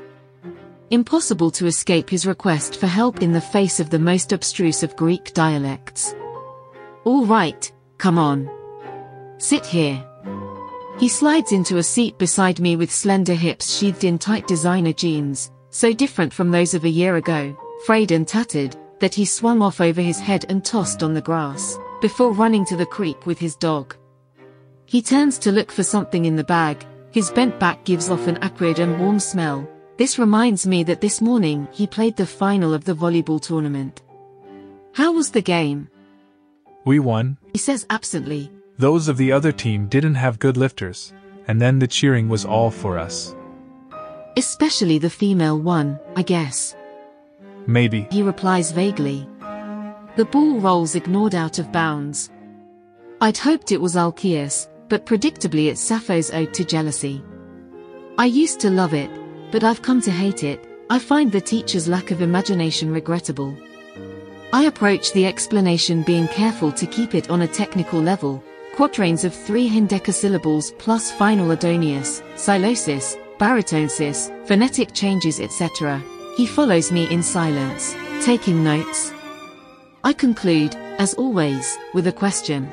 Impossible 0.91 1.49
to 1.51 1.65
escape 1.65 2.09
his 2.09 2.27
request 2.27 2.79
for 2.79 2.85
help 2.85 3.23
in 3.23 3.31
the 3.31 3.41
face 3.41 3.79
of 3.79 3.89
the 3.89 3.97
most 3.97 4.31
abstruse 4.31 4.83
of 4.83 4.95
Greek 4.95 5.33
dialects. 5.33 6.13
All 7.05 7.25
right, 7.25 7.71
come 7.97 8.19
on. 8.19 8.47
Sit 9.39 9.65
here. 9.65 10.05
He 10.99 11.07
slides 11.07 11.51
into 11.51 11.77
a 11.77 11.83
seat 11.83 12.19
beside 12.19 12.59
me 12.59 12.75
with 12.75 12.91
slender 12.91 13.33
hips 13.33 13.75
sheathed 13.75 14.03
in 14.03 14.19
tight 14.19 14.47
designer 14.47 14.93
jeans, 14.93 15.51
so 15.71 15.91
different 15.91 16.31
from 16.31 16.51
those 16.51 16.75
of 16.75 16.85
a 16.85 16.89
year 16.89 17.15
ago, 17.15 17.57
frayed 17.85 18.11
and 18.11 18.27
tattered, 18.27 18.75
that 18.99 19.15
he 19.15 19.25
swung 19.25 19.63
off 19.63 19.81
over 19.81 20.01
his 20.01 20.19
head 20.19 20.45
and 20.49 20.63
tossed 20.63 21.01
on 21.01 21.15
the 21.15 21.21
grass, 21.21 21.79
before 21.99 22.31
running 22.31 22.63
to 22.65 22.77
the 22.77 22.85
creek 22.85 23.25
with 23.25 23.39
his 23.39 23.55
dog. 23.55 23.95
He 24.85 25.01
turns 25.01 25.39
to 25.39 25.51
look 25.51 25.71
for 25.71 25.83
something 25.83 26.25
in 26.25 26.35
the 26.35 26.43
bag, 26.43 26.85
his 27.11 27.31
bent 27.31 27.59
back 27.59 27.83
gives 27.85 28.09
off 28.09 28.27
an 28.27 28.37
acrid 28.41 28.79
and 28.79 28.99
warm 28.99 29.19
smell, 29.19 29.67
this 29.97 30.19
reminds 30.19 30.67
me 30.67 30.83
that 30.83 31.01
this 31.01 31.21
morning 31.21 31.67
he 31.71 31.87
played 31.87 32.15
the 32.15 32.25
final 32.25 32.73
of 32.73 32.83
the 32.83 32.95
volleyball 32.95 33.41
tournament. 33.41 34.01
How 34.93 35.13
was 35.13 35.31
the 35.31 35.41
game? 35.41 35.89
We 36.85 36.99
won. 36.99 37.37
He 37.53 37.59
says 37.59 37.85
absently. 37.89 38.51
Those 38.77 39.07
of 39.07 39.17
the 39.17 39.31
other 39.31 39.51
team 39.51 39.87
didn't 39.87 40.15
have 40.15 40.37
good 40.39 40.57
lifters, 40.57 41.13
and 41.47 41.61
then 41.61 41.79
the 41.79 41.87
cheering 41.87 42.27
was 42.27 42.45
all 42.45 42.69
for 42.69 42.99
us. 42.99 43.35
Especially 44.37 44.97
the 44.97 45.09
female 45.09 45.57
one, 45.59 45.97
I 46.15 46.21
guess. 46.21 46.75
Maybe. 47.67 48.07
He 48.11 48.21
replies 48.21 48.71
vaguely. 48.71 49.27
The 50.17 50.25
ball 50.25 50.59
rolls 50.59 50.95
ignored 50.95 51.35
out 51.35 51.57
of 51.57 51.71
bounds. 51.71 52.29
I'd 53.21 53.37
hoped 53.37 53.71
it 53.71 53.81
was 53.81 53.95
Alcaeus, 53.95 54.67
but 54.89 55.05
predictably 55.05 55.67
it's 55.69 55.81
Sappho's 55.81 56.31
ode 56.31 56.53
to 56.53 56.65
jealousy. 56.65 57.23
I 58.17 58.25
used 58.25 58.59
to 58.61 58.69
love 58.69 58.93
it, 58.93 59.09
but 59.55 59.63
I've 59.63 59.81
come 59.81 60.01
to 60.01 60.11
hate 60.11 60.43
it. 60.43 60.59
I 60.89 60.99
find 60.99 61.31
the 61.31 61.39
teacher's 61.39 61.87
lack 61.87 62.11
of 62.11 62.21
imagination 62.21 62.91
regrettable. 62.91 63.57
I 64.51 64.63
approach 64.63 65.13
the 65.13 65.25
explanation 65.25 66.03
being 66.03 66.27
careful 66.27 66.73
to 66.73 66.85
keep 66.85 67.15
it 67.15 67.29
on 67.29 67.43
a 67.43 67.47
technical 67.47 68.01
level, 68.01 68.43
quatrains 68.75 69.23
of 69.23 69.33
three 69.33 69.69
hendecasyllables 69.69 70.77
plus 70.77 71.09
final 71.09 71.51
adonius, 71.51 72.21
psilosis, 72.35 73.15
barytonesis, 73.39 74.45
phonetic 74.45 74.93
changes 74.93 75.39
etc. 75.39 76.03
He 76.35 76.45
follows 76.45 76.91
me 76.91 77.09
in 77.09 77.23
silence, 77.23 77.95
taking 78.25 78.61
notes. 78.61 79.13
I 80.03 80.11
conclude, 80.11 80.75
as 80.99 81.13
always, 81.13 81.77
with 81.93 82.07
a 82.07 82.11
question. 82.11 82.69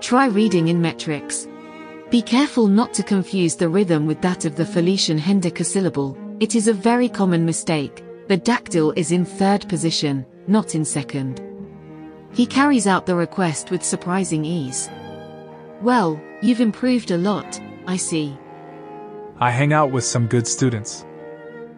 Try 0.00 0.28
reading 0.28 0.68
in 0.68 0.80
metrics. 0.80 1.46
Be 2.12 2.20
careful 2.20 2.66
not 2.66 2.92
to 2.92 3.02
confuse 3.02 3.56
the 3.56 3.70
rhythm 3.70 4.06
with 4.06 4.20
that 4.20 4.44
of 4.44 4.54
the 4.54 4.64
Phalaecian 4.64 5.18
hendecasyllable, 5.18 6.14
it 6.40 6.54
is 6.54 6.68
a 6.68 6.74
very 6.74 7.08
common 7.08 7.46
mistake, 7.46 8.04
the 8.28 8.36
dactyl 8.36 8.92
is 8.96 9.12
in 9.12 9.24
third 9.24 9.66
position, 9.66 10.26
not 10.46 10.74
in 10.74 10.84
second. 10.84 11.40
He 12.34 12.44
carries 12.44 12.86
out 12.86 13.06
the 13.06 13.14
request 13.14 13.70
with 13.70 13.82
surprising 13.82 14.44
ease. 14.44 14.90
Well, 15.80 16.20
you've 16.42 16.60
improved 16.60 17.12
a 17.12 17.16
lot, 17.16 17.58
I 17.86 17.96
see. 17.96 18.36
I 19.40 19.50
hang 19.50 19.72
out 19.72 19.90
with 19.90 20.04
some 20.04 20.26
good 20.26 20.46
students. 20.46 21.06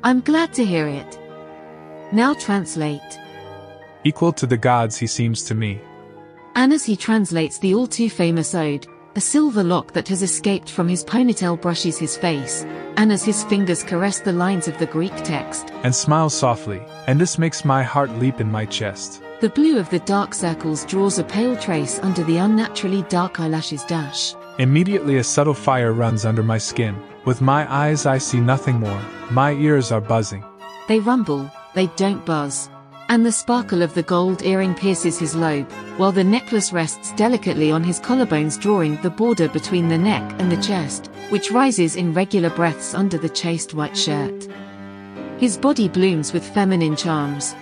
I'm 0.02 0.20
glad 0.20 0.52
to 0.54 0.64
hear 0.64 0.88
it. 0.88 1.16
Now 2.10 2.34
translate. 2.34 3.20
Equal 4.02 4.32
to 4.32 4.48
the 4.48 4.56
gods 4.56 4.96
he 4.96 5.06
seems 5.06 5.44
to 5.44 5.54
me. 5.54 5.80
And 6.56 6.72
as 6.72 6.84
he 6.84 6.96
translates 6.96 7.58
the 7.58 7.76
all 7.76 7.86
too 7.86 8.10
famous 8.10 8.52
ode, 8.52 8.88
a 9.16 9.20
silver 9.20 9.62
lock 9.62 9.92
that 9.92 10.08
has 10.08 10.22
escaped 10.22 10.68
from 10.70 10.88
his 10.88 11.04
ponytail 11.04 11.60
brushes 11.60 11.98
his 11.98 12.16
face, 12.16 12.64
and 12.96 13.12
as 13.12 13.24
his 13.24 13.44
fingers 13.44 13.82
caress 13.82 14.20
the 14.20 14.32
lines 14.32 14.66
of 14.68 14.76
the 14.78 14.86
Greek 14.86 15.14
text, 15.22 15.70
And 15.82 15.94
smiles 15.94 16.34
softly, 16.34 16.82
and 17.06 17.20
this 17.20 17.38
makes 17.38 17.64
my 17.64 17.82
heart 17.82 18.10
leap 18.18 18.40
in 18.40 18.50
my 18.50 18.66
chest. 18.66 19.22
the 19.40 19.50
blue 19.50 19.78
of 19.78 19.90
the 19.90 19.98
dark 20.00 20.32
circles 20.34 20.84
draws 20.86 21.18
a 21.18 21.24
pale 21.24 21.56
trace 21.56 21.98
under 22.02 22.24
the 22.24 22.38
unnaturally 22.38 23.02
dark 23.08 23.40
eyelashes 23.40 23.84
dash. 23.84 24.34
Immediately 24.58 25.16
a 25.18 25.24
subtle 25.24 25.54
fire 25.54 25.92
runs 25.92 26.24
under 26.24 26.42
my 26.42 26.58
skin. 26.58 26.96
With 27.24 27.40
my 27.40 27.70
eyes 27.72 28.06
I 28.06 28.18
see 28.18 28.40
nothing 28.40 28.76
more, 28.76 29.02
my 29.30 29.52
ears 29.52 29.90
are 29.92 30.00
buzzing. 30.00 30.44
They 30.88 31.00
rumble, 31.00 31.50
they 31.74 31.88
don't 31.96 32.24
buzz. 32.24 32.70
And 33.08 33.24
the 33.24 33.32
sparkle 33.32 33.82
of 33.82 33.94
the 33.94 34.02
gold 34.02 34.42
earring 34.42 34.74
pierces 34.74 35.18
his 35.18 35.36
lobe, 35.36 35.70
while 35.98 36.10
the 36.10 36.24
necklace 36.24 36.72
rests 36.72 37.12
delicately 37.12 37.70
on 37.70 37.84
his 37.84 38.00
collarbones 38.00 38.58
drawing 38.58 39.00
the 39.02 39.10
border 39.10 39.48
between 39.48 39.88
the 39.88 39.98
neck 39.98 40.22
and 40.40 40.50
the 40.50 40.62
chest, 40.62 41.10
which 41.28 41.50
rises 41.50 41.96
in 41.96 42.14
regular 42.14 42.50
breaths 42.50 42.94
under 42.94 43.18
the 43.18 43.28
chaste 43.28 43.74
white 43.74 43.96
shirt. 43.96 44.48
His 45.38 45.58
body 45.58 45.88
blooms 45.88 46.32
with 46.32 46.48
feminine 46.54 46.96
charms. 46.96 47.54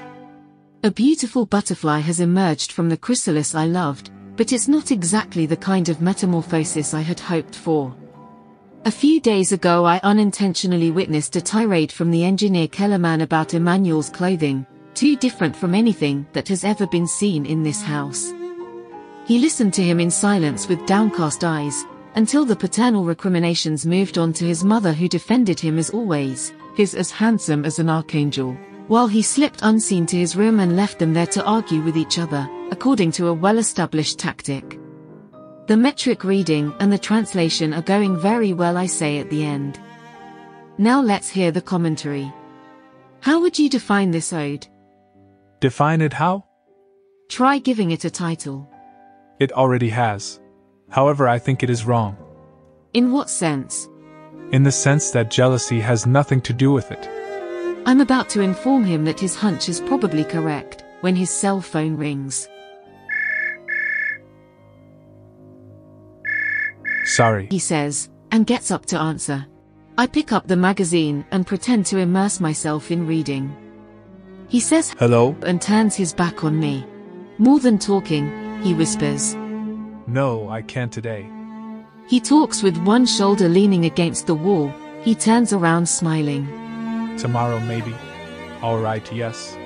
A 0.85 0.91
beautiful 0.91 1.47
butterfly 1.47 1.99
has 2.01 2.21
emerged 2.21 2.73
from 2.73 2.89
the 2.89 2.97
chrysalis 2.97 3.55
I 3.55 3.67
loved, 3.67 4.11
but 4.37 4.53
it's 4.53 4.69
not 4.69 4.91
exactly 4.91 5.47
the 5.47 5.57
kind 5.57 5.89
of 5.89 6.01
metamorphosis 6.01 6.95
I 6.95 7.01
had 7.01 7.21
hoped 7.21 7.55
for. 7.55 7.95
A 8.85 8.91
few 8.91 9.21
days 9.21 9.53
ago 9.53 9.85
I 9.85 10.01
unintentionally 10.03 10.91
witnessed 10.91 11.37
a 11.37 11.41
tirade 11.41 11.93
from 11.93 12.11
the 12.11 12.25
engineer 12.25 12.67
Kellerman 12.67 13.21
about 13.21 13.55
Emmanuel's 13.55 14.11
clothing, 14.11 14.67
too 14.95 15.17
different 15.17 15.57
from 15.57 15.75
anything 15.75 16.27
that 16.33 16.49
has 16.49 16.65
ever 16.65 16.87
been 16.87 17.07
seen 17.07 17.47
in 17.47 17.63
this 17.63 17.83
house. 17.83 18.33
He 19.27 19.39
listened 19.39 19.75
to 19.75 19.83
him 19.83 20.01
in 20.01 20.11
silence 20.11 20.69
with 20.69 20.87
downcast 20.87 21.45
eyes, 21.45 21.85
until 22.15 22.45
the 22.45 22.57
paternal 22.57 23.05
recriminations 23.05 23.87
moved 23.87 24.19
on 24.19 24.33
to 24.35 24.45
his 24.45 24.65
mother 24.65 24.93
who 24.93 25.09
defended 25.09 25.59
him 25.59 25.79
as 25.79 25.91
always, 25.91 26.53
his 26.75 26.95
as 26.95 27.11
handsome 27.11 27.65
as 27.65 27.79
an 27.79 27.89
archangel, 27.89 28.57
while 28.89 29.07
he 29.07 29.23
slipped 29.23 29.61
unseen 29.63 30.07
to 30.07 30.17
his 30.17 30.37
room 30.37 30.61
and 30.61 30.77
left 30.77 30.99
them 30.99 31.15
there 31.15 31.27
to 31.27 31.45
argue 31.45 31.81
with 31.81 31.97
each 31.97 32.19
other, 32.19 32.49
according 32.71 33.13
to 33.13 33.29
a 33.29 33.35
well-established 33.35 34.19
tactic. 34.19 34.79
The 35.69 35.77
metric 35.77 36.25
reading 36.25 36.75
and 36.81 36.93
the 36.93 36.99
translation 36.99 37.73
are 37.73 37.83
going 37.83 38.19
very 38.19 38.53
well 38.53 38.77
I 38.77 38.87
say 38.87 39.19
at 39.19 39.31
the 39.31 39.45
end. 39.45 39.81
Now 40.77 41.01
let's 41.01 41.29
hear 41.29 41.53
the 41.53 41.63
commentary. 41.63 42.33
How 43.21 43.41
would 43.41 43.59
you 43.59 43.71
define 43.71 44.11
this 44.11 44.33
ode? 44.33 44.67
Define 45.62 46.00
it 46.00 46.12
how? 46.12 46.45
Try 47.28 47.61
giving 47.61 47.92
it 47.92 48.04
a 48.04 48.11
title. 48.11 48.69
It 49.38 49.52
already 49.52 49.90
has. 49.90 50.40
However, 50.90 51.28
I 51.28 51.38
think 51.38 51.62
it 51.62 51.71
is 51.71 51.85
wrong. 51.85 52.16
In 52.95 53.12
what 53.12 53.31
sense? 53.31 53.88
In 54.50 54.64
the 54.64 54.73
sense 54.73 55.12
that 55.12 55.31
jealousy 55.31 55.78
has 55.78 56.04
nothing 56.04 56.40
to 56.40 56.52
do 56.52 56.73
with 56.73 56.90
it. 56.90 57.09
I'm 57.87 58.00
about 58.00 58.28
to 58.31 58.40
inform 58.40 58.83
him 58.83 59.04
that 59.04 59.21
his 59.21 59.37
hunch 59.37 59.69
is 59.69 59.81
probably 59.83 60.25
correct 60.25 60.83
when 61.00 61.14
his 61.14 61.31
cell 61.31 61.61
phone 61.61 61.97
rings. 61.97 62.49
Sorry. 67.04 67.47
He 67.52 67.61
says, 67.61 68.11
and 68.33 68.49
gets 68.49 68.73
up 68.73 68.85
to 68.87 68.99
answer. 68.99 69.47
I 69.97 70.09
pick 70.09 70.33
up 70.33 70.49
the 70.49 70.57
magazine 70.57 71.25
and 71.31 71.47
pretend 71.47 71.87
to 71.87 71.99
immerse 71.99 72.40
myself 72.40 72.90
in 72.90 73.07
reading. 73.07 73.57
He 74.53 74.61
says 74.61 74.95
Hello? 74.99 75.35
and 75.47 75.63
turns 75.63 75.97
his 75.97 76.13
back 76.13 76.45
on 76.45 76.61
me. 76.61 76.85
More 77.39 77.59
than 77.59 77.79
talking, 77.79 78.61
he 78.63 78.75
whispers. 78.75 79.35
No, 80.07 80.51
I 80.51 80.61
can't 80.61 80.93
today. 80.93 81.27
He 82.07 82.21
talks 82.21 82.63
with 82.63 82.77
one 82.85 83.07
shoulder 83.07 83.49
leaning 83.49 83.87
against 83.87 84.27
the 84.27 84.35
wall. 84.35 84.71
He 85.01 85.15
turns 85.15 85.55
around 85.55 85.89
smiling. 85.89 86.45
Tomorrow, 87.17 87.61
maybe. 87.61 87.95
Alright, 88.63 89.11
yes. 89.11 89.57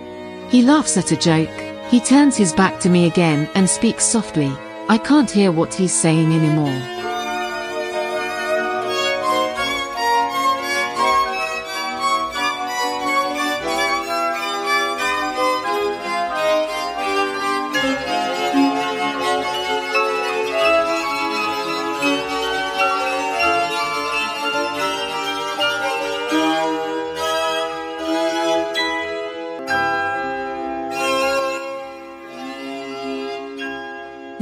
He 0.50 0.62
laughs 0.62 0.96
at 0.96 1.10
a 1.10 1.16
joke. 1.16 1.50
He 1.90 1.98
turns 1.98 2.36
his 2.36 2.52
back 2.52 2.78
to 2.82 2.88
me 2.88 3.08
again 3.08 3.50
and 3.56 3.68
speaks 3.68 4.04
softly. 4.04 4.52
I 4.88 4.98
can't 4.98 5.28
hear 5.28 5.50
what 5.50 5.74
he's 5.74 5.92
saying 5.92 6.32
anymore. 6.32 6.95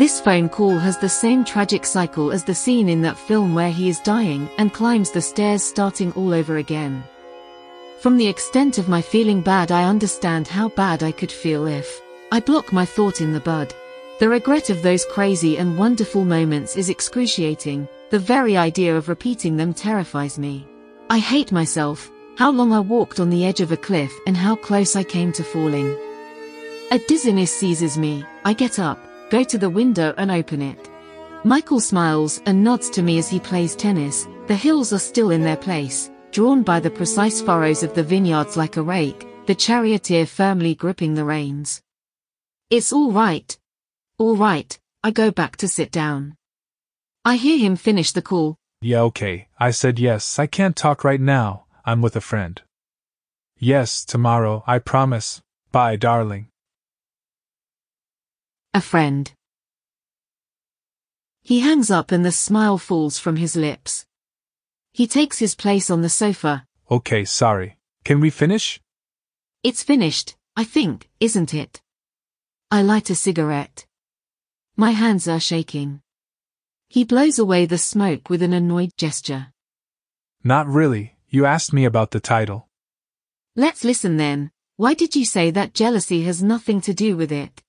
This 0.04 0.20
phone 0.20 0.50
call 0.50 0.76
has 0.76 0.98
the 0.98 1.08
same 1.08 1.46
tragic 1.46 1.86
cycle 1.86 2.30
as 2.30 2.44
the 2.44 2.54
scene 2.54 2.90
in 2.90 3.00
that 3.00 3.16
film 3.16 3.54
where 3.54 3.70
he 3.70 3.88
is 3.88 4.00
dying 4.00 4.50
and 4.58 4.70
climbs 4.70 5.10
the 5.10 5.22
stairs 5.22 5.62
starting 5.62 6.12
all 6.12 6.34
over 6.34 6.58
again. 6.58 7.02
From 8.00 8.18
the 8.18 8.26
extent 8.26 8.76
of 8.76 8.86
my 8.86 9.00
feeling 9.00 9.40
bad 9.40 9.72
I 9.72 9.84
understand 9.84 10.46
how 10.46 10.68
bad 10.68 11.02
I 11.02 11.10
could 11.10 11.32
feel 11.32 11.66
if 11.66 12.02
I 12.30 12.40
block 12.40 12.70
my 12.70 12.84
thought 12.84 13.22
in 13.22 13.32
the 13.32 13.40
bud. 13.40 13.72
The 14.20 14.28
regret 14.28 14.68
of 14.68 14.82
those 14.82 15.06
crazy 15.06 15.56
and 15.56 15.78
wonderful 15.78 16.26
moments 16.26 16.76
is 16.76 16.90
excruciating, 16.90 17.88
the 18.10 18.18
very 18.18 18.58
idea 18.58 18.94
of 18.94 19.08
repeating 19.08 19.56
them 19.56 19.72
terrifies 19.72 20.38
me. 20.38 20.68
I 21.08 21.18
hate 21.18 21.50
myself, 21.50 22.10
how 22.36 22.50
long 22.50 22.74
I 22.74 22.80
walked 22.80 23.20
on 23.20 23.30
the 23.30 23.46
edge 23.46 23.62
of 23.62 23.72
a 23.72 23.76
cliff 23.78 24.12
and 24.26 24.36
how 24.36 24.54
close 24.54 24.96
I 24.96 25.02
came 25.02 25.32
to 25.32 25.42
falling. 25.42 25.96
A 26.90 26.98
dizziness 27.08 27.56
seizes 27.56 27.96
me, 27.96 28.22
I 28.44 28.52
get 28.52 28.78
up, 28.78 28.98
go 29.30 29.42
to 29.44 29.58
the 29.58 29.70
window 29.70 30.14
and 30.16 30.30
open 30.30 30.62
it. 30.62 30.90
Michael 31.44 31.80
smiles 31.80 32.40
and 32.46 32.64
nods 32.64 32.88
to 32.90 33.02
me 33.02 33.18
as 33.18 33.28
he 33.28 33.38
plays 33.40 33.76
tennis, 33.76 34.26
the 34.46 34.54
hills 34.56 34.92
are 34.92 34.98
still 34.98 35.30
in 35.30 35.42
their 35.42 35.56
place, 35.56 36.10
drawn 36.30 36.62
by 36.62 36.80
the 36.80 36.90
precise 36.90 37.42
furrows 37.42 37.82
of 37.82 37.94
the 37.94 38.02
vineyards 38.02 38.56
like 38.56 38.76
a 38.76 38.82
rake, 38.82 39.26
the 39.46 39.54
charioteer 39.54 40.26
firmly 40.26 40.74
gripping 40.74 41.14
the 41.14 41.24
reins. 41.24 41.82
It's 42.70 42.92
all 42.92 43.12
right. 43.12 43.56
All 44.18 44.36
right, 44.36 44.78
I 45.02 45.10
go 45.10 45.30
back 45.30 45.56
to 45.56 45.68
sit 45.68 45.90
down. 45.90 46.36
I 47.24 47.36
hear 47.36 47.58
him 47.58 47.76
finish 47.76 48.12
the 48.12 48.22
call, 48.22 48.56
Yeah, 48.80 49.00
okay. 49.02 49.48
I 49.58 49.70
said 49.70 49.98
yes, 49.98 50.38
I 50.38 50.46
can't 50.46 50.76
talk 50.76 51.04
right 51.04 51.20
now. 51.20 51.64
I'm 51.84 52.00
with 52.00 52.16
a 52.16 52.20
friend. 52.20 52.60
Yes, 53.58 54.04
tomorrow, 54.04 54.62
I 54.66 54.78
promise. 54.78 55.42
Bye, 55.72 55.96
darling. 55.96 56.48
A 58.74 58.80
friend. 58.80 59.32
He 61.42 61.60
hangs 61.60 61.92
up 61.92 62.10
and 62.10 62.24
the 62.24 62.32
smile 62.32 62.76
falls 62.76 63.20
from 63.20 63.36
his 63.36 63.54
lips. 63.54 64.04
He 64.92 65.06
takes 65.06 65.38
his 65.38 65.54
place 65.54 65.90
on 65.90 66.02
the 66.02 66.08
sofa. 66.08 66.66
Okay, 66.90 67.24
sorry. 67.24 67.78
Can 68.04 68.18
we 68.18 68.30
finish? 68.30 68.80
It's 69.62 69.84
finished, 69.84 70.34
I 70.56 70.64
think, 70.64 71.08
isn't 71.20 71.54
it? 71.54 71.80
I 72.68 72.82
light 72.82 73.10
a 73.10 73.14
cigarette. 73.14 73.86
My 74.76 74.90
hands 74.90 75.28
are 75.28 75.38
shaking. 75.38 76.00
He 76.88 77.04
blows 77.04 77.38
away 77.38 77.66
the 77.66 77.78
smoke 77.78 78.28
with 78.28 78.42
an 78.42 78.52
annoyed 78.52 78.90
gesture. 78.96 79.52
Not 80.42 80.66
really. 80.66 81.14
You 81.28 81.46
asked 81.46 81.72
me 81.72 81.84
about 81.84 82.10
the 82.10 82.20
title. 82.20 82.66
Let's 83.54 83.84
listen 83.84 84.16
then. 84.16 84.50
Why 84.76 84.94
did 84.94 85.14
you 85.14 85.24
say 85.24 85.52
that 85.52 85.74
jealousy 85.74 86.24
has 86.24 86.42
nothing 86.42 86.80
to 86.80 86.92
do 86.92 87.16
with 87.16 87.30
it? 87.30 87.63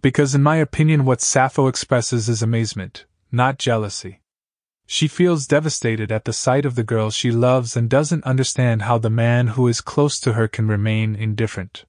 Because, 0.00 0.34
in 0.34 0.42
my 0.42 0.56
opinion, 0.56 1.04
what 1.04 1.20
Sappho 1.20 1.66
expresses 1.66 2.28
is 2.28 2.42
amazement, 2.42 3.04
not 3.32 3.58
jealousy. 3.58 4.20
She 4.86 5.06
feels 5.06 5.46
devastated 5.46 6.10
at 6.10 6.24
the 6.24 6.32
sight 6.32 6.64
of 6.64 6.74
the 6.74 6.82
girl 6.82 7.10
she 7.10 7.30
loves 7.30 7.76
and 7.76 7.90
doesn't 7.90 8.24
understand 8.24 8.82
how 8.82 8.96
the 8.96 9.10
man 9.10 9.48
who 9.48 9.68
is 9.68 9.82
close 9.82 10.18
to 10.20 10.32
her 10.32 10.48
can 10.48 10.66
remain 10.66 11.14
indifferent. 11.14 11.84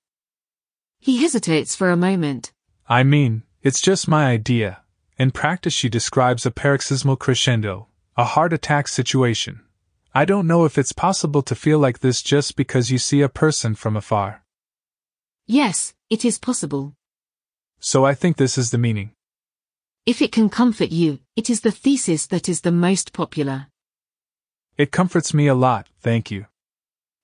He 1.00 1.22
hesitates 1.22 1.78
for 1.78 1.92
a 1.92 1.96
moment. 1.96 2.52
I 2.90 3.04
mean, 3.04 3.44
it's 3.62 3.80
just 3.80 4.10
my 4.10 4.26
idea. 4.26 4.82
In 5.18 5.32
practice, 5.32 5.74
she 5.74 5.88
describes 5.88 6.46
a 6.46 6.52
paroxysmal 6.52 7.16
crescendo, 7.16 7.88
a 8.18 8.26
heart 8.26 8.52
attack 8.52 8.90
situation. 8.90 9.62
I 10.14 10.26
don't 10.26 10.48
know 10.48 10.66
if 10.66 10.78
it's 10.78 10.92
possible 10.92 11.42
to 11.44 11.56
feel 11.56 11.80
like 11.80 12.00
this 12.00 12.22
just 12.22 12.58
because 12.58 12.92
you 12.92 12.98
see 12.98 13.22
a 13.22 13.30
person 13.30 13.76
from 13.76 13.96
afar. 13.96 14.44
Yes, 15.46 15.94
it 16.10 16.26
is 16.26 16.38
possible. 16.38 16.96
So 17.80 18.06
I 18.06 18.14
think 18.14 18.38
this 18.38 18.58
is 18.58 18.72
the 18.72 18.78
meaning. 18.78 19.12
If 20.06 20.22
it 20.22 20.32
can 20.32 20.50
comfort 20.50 20.92
you, 20.92 21.20
it 21.36 21.50
is 21.50 21.62
the 21.62 21.72
thesis 21.72 22.26
that 22.28 22.50
is 22.50 22.62
the 22.62 22.72
most 22.72 23.14
popular. 23.14 23.68
It 24.78 24.92
comforts 24.92 25.34
me 25.34 25.48
a 25.48 25.56
lot, 25.56 25.88
thank 26.00 26.32
you. 26.32 26.46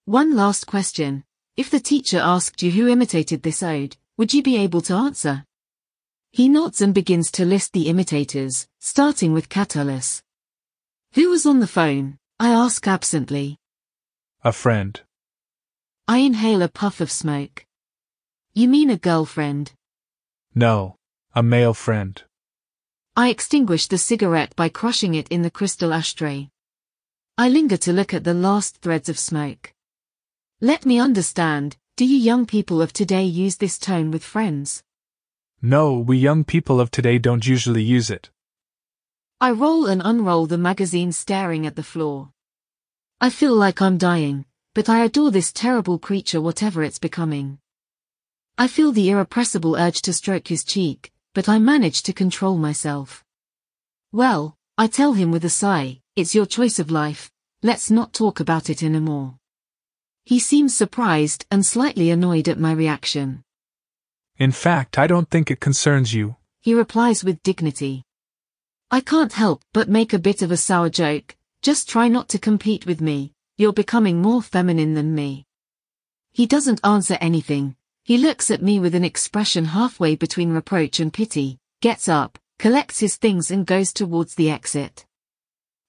One 0.05 0.35
last 0.35 0.67
question. 0.67 1.23
If 1.57 1.69
the 1.69 1.79
teacher 1.79 2.19
asked 2.19 2.61
you 2.61 2.71
who 2.71 2.87
imitated 2.87 3.43
this 3.43 3.63
ode, 3.63 3.97
would 4.17 4.33
you 4.33 4.43
be 4.43 4.57
able 4.57 4.81
to 4.81 4.93
answer? 4.93 5.45
He 6.31 6.49
nods 6.49 6.81
and 6.81 6.93
begins 6.93 7.31
to 7.31 7.45
list 7.45 7.71
the 7.71 7.87
imitators, 7.87 8.67
starting 8.79 9.31
with 9.33 9.49
Catullus. 9.49 10.21
Who 11.13 11.29
was 11.29 11.45
on 11.45 11.61
the 11.61 11.67
phone? 11.67 12.17
I 12.39 12.49
ask 12.49 12.85
absently. 12.87 13.57
A 14.43 14.51
friend. 14.51 14.99
I 16.07 16.17
inhale 16.17 16.61
a 16.61 16.67
puff 16.67 16.99
of 16.99 17.09
smoke. 17.09 17.65
You 18.53 18.67
mean 18.67 18.89
a 18.89 18.97
girlfriend? 18.97 19.71
No, 20.57 20.95
a 21.33 21.43
male 21.43 21.73
friend. 21.73 22.23
I 23.17 23.27
extinguish 23.27 23.87
the 23.87 23.97
cigarette 23.97 24.55
by 24.55 24.69
crushing 24.69 25.13
it 25.13 25.27
in 25.27 25.41
the 25.41 25.51
crystal 25.51 25.93
ashtray. 25.93 26.49
I 27.37 27.49
linger 27.49 27.75
to 27.77 27.91
look 27.91 28.13
at 28.13 28.23
the 28.23 28.33
last 28.33 28.77
threads 28.77 29.09
of 29.09 29.19
smoke. 29.19 29.73
Let 30.61 30.85
me 30.85 30.97
understand, 30.97 31.75
do 31.97 32.05
you 32.05 32.15
young 32.15 32.45
people 32.45 32.81
of 32.81 32.93
today 32.93 33.25
use 33.25 33.57
this 33.57 33.77
tone 33.77 34.11
with 34.11 34.23
friends? 34.23 34.81
No, 35.61 35.99
we 35.99 36.17
young 36.17 36.45
people 36.45 36.79
of 36.79 36.89
today 36.89 37.17
don't 37.17 37.45
usually 37.45 37.83
use 37.83 38.09
it. 38.09 38.29
I 39.41 39.51
roll 39.51 39.87
and 39.87 40.01
unroll 40.05 40.45
the 40.45 40.57
magazine 40.57 41.11
staring 41.11 41.65
at 41.65 41.75
the 41.75 41.83
floor. 41.83 42.29
I 43.19 43.29
feel 43.29 43.53
like 43.53 43.81
I'm 43.81 43.97
dying, 43.97 44.45
but 44.73 44.87
I 44.87 45.03
adore 45.03 45.31
this 45.31 45.51
terrible 45.51 45.99
creature 45.99 46.39
whatever 46.39 46.81
it's 46.81 46.99
becoming. 46.99 47.59
I 48.57 48.67
feel 48.67 48.93
the 48.93 49.09
irrepressible 49.09 49.75
urge 49.75 50.01
to 50.03 50.13
stroke 50.13 50.47
his 50.47 50.63
cheek, 50.63 51.11
but 51.33 51.49
I 51.49 51.59
manage 51.59 52.03
to 52.03 52.13
control 52.13 52.57
myself. 52.57 53.25
Well, 54.13 54.55
I 54.77 54.87
tell 54.87 55.11
him 55.11 55.29
with 55.31 55.43
a 55.43 55.49
sigh, 55.49 55.99
it's 56.15 56.33
your 56.33 56.45
choice 56.45 56.79
of 56.79 56.89
life, 56.89 57.29
let's 57.63 57.91
not 57.91 58.13
talk 58.13 58.39
about 58.39 58.69
it 58.69 58.81
anymore. 58.81 59.35
He 60.23 60.39
seems 60.39 60.73
surprised 60.73 61.45
and 61.51 61.65
slightly 61.65 62.09
annoyed 62.11 62.47
at 62.47 62.57
my 62.57 62.71
reaction. 62.71 63.43
In 64.37 64.53
fact, 64.53 64.97
I 64.97 65.07
don't 65.07 65.29
think 65.29 65.51
it 65.51 65.59
concerns 65.59 66.13
you. 66.13 66.37
He 66.61 66.73
replies 66.73 67.25
with 67.25 67.43
dignity. 67.43 68.03
I 68.89 69.01
can't 69.01 69.33
help 69.33 69.63
but 69.73 69.89
make 69.89 70.13
a 70.13 70.19
bit 70.19 70.41
of 70.41 70.51
a 70.51 70.57
sour 70.57 70.89
joke, 70.89 71.35
just 71.61 71.89
try 71.89 72.07
not 72.07 72.29
to 72.29 72.39
compete 72.39 72.85
with 72.85 73.01
me, 73.01 73.33
you're 73.57 73.73
becoming 73.73 74.21
more 74.21 74.41
feminine 74.41 74.93
than 74.93 75.13
me. 75.13 75.45
He 76.31 76.45
doesn't 76.45 76.85
answer 76.85 77.17
anything, 77.19 77.75
he 78.05 78.19
looks 78.19 78.51
at 78.51 78.61
me 78.61 78.79
with 78.79 78.93
an 78.93 79.03
expression 79.03 79.65
halfway 79.65 80.15
between 80.15 80.51
reproach 80.51 80.99
and 80.99 81.11
pity, 81.11 81.57
gets 81.81 82.07
up, 82.07 82.37
collects 82.59 82.99
his 82.99 83.15
things 83.15 83.49
and 83.49 83.65
goes 83.65 83.91
towards 83.91 84.35
the 84.35 84.51
exit. 84.51 85.07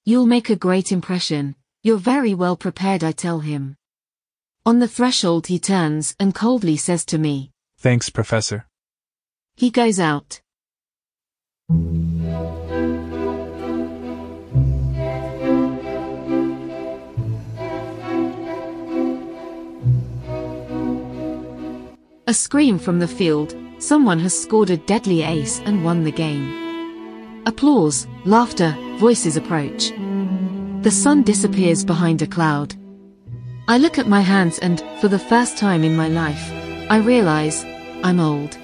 You'll 0.07 0.25
make 0.25 0.49
a 0.49 0.57
great 0.57 0.93
impression, 0.93 1.57
you're 1.83 1.99
very 1.99 2.33
well 2.33 2.57
prepared 2.57 3.05
I 3.05 3.13
tell 3.13 3.41
him. 3.41 3.77
On 4.65 4.79
the 4.79 4.89
threshold 4.89 5.49
he 5.49 5.59
turns 5.59 6.17
and 6.19 6.35
coldly 6.35 6.79
says 6.79 7.05
to 7.07 7.19
me, 7.19 7.53
Thanks, 7.79 8.09
Professor. 8.09 8.67
He 9.55 9.69
goes 9.69 10.01
out. 10.01 10.41
A 22.29 22.35
scream 22.35 22.77
from 22.81 22.99
the 22.99 23.07
field, 23.07 23.55
someone 23.79 24.19
has 24.19 24.37
scored 24.37 24.71
a 24.71 24.77
deadly 24.77 25.23
ace 25.23 25.61
and 25.61 25.85
won 25.85 26.03
the 26.03 26.11
game. 26.11 27.45
Applause, 27.47 28.09
laughter, 28.25 28.77
voices 28.99 29.37
approach. 29.37 29.93
The 30.83 30.91
sun 30.91 31.23
disappears 31.23 31.85
behind 31.85 32.23
a 32.23 32.27
cloud. 32.27 32.75
I 33.69 33.79
look 33.79 33.97
at 33.97 34.09
my 34.09 34.23
hands 34.23 34.59
and, 34.59 34.81
for 35.01 35.07
the 35.07 35.21
first 35.21 35.57
time 35.57 35.85
in 35.85 35.97
my 35.97 36.09
life, 36.09 36.51
I 36.91 36.97
realize, 36.97 37.65
I'm 38.03 38.19
old. 38.19 38.59